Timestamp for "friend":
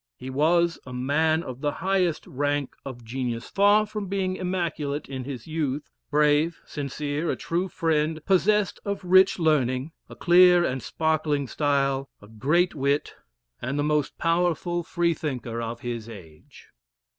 7.69-8.19